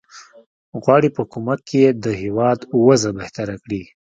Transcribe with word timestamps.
غواړي 0.83 1.09
په 1.17 1.23
کومک 1.31 1.61
یې 1.81 1.87
د 2.03 2.05
هیواد 2.21 2.59
وضع 2.85 3.11
بهتره 3.19 3.55
کړي. 3.63 3.83